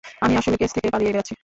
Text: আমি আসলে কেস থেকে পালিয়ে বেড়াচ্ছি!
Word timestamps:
আমি 0.21 0.33
আসলে 0.37 0.55
কেস 0.57 0.71
থেকে 0.73 0.87
পালিয়ে 0.93 1.11
বেড়াচ্ছি! 1.11 1.33